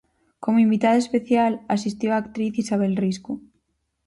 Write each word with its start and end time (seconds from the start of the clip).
Como 0.43 0.63
invitada 0.65 1.03
especial 1.05 1.53
asistiu 1.75 2.09
a 2.11 2.19
actriz 2.23 2.51
Isabel 2.63 2.93
Risco. 3.03 3.33